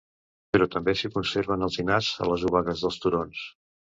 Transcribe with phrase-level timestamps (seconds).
[0.55, 3.45] Però també s'hi conserven alzinars a les obagues dels turons.